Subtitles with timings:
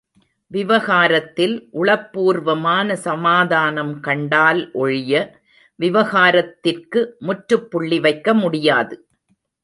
[0.51, 5.13] விவகாரத்தில் உளப்பூர்வமான சமாதானம் கண்டால் ஒழிய
[5.79, 8.95] விவகாரத்திற்கு முற்றுப் புள்ளி வைக்க முடியாது.